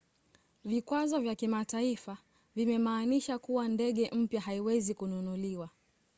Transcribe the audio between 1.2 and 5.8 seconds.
kimataifa vimemaanisha kuwa ndege mpya haiwezi kununuliwa